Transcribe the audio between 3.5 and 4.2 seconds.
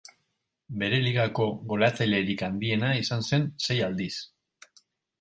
sei aldiz.